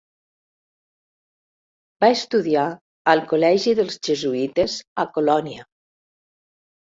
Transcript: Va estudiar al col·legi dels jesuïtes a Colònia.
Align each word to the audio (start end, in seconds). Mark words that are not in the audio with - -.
Va 2.03 2.09
estudiar 2.15 2.63
al 3.13 3.21
col·legi 3.33 3.75
dels 3.81 3.99
jesuïtes 4.09 4.79
a 5.03 5.05
Colònia. 5.19 5.67